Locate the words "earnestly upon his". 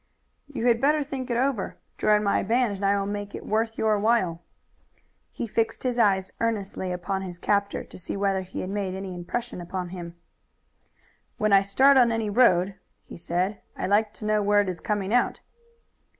6.41-7.37